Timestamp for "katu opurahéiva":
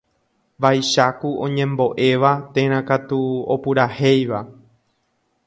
2.89-4.39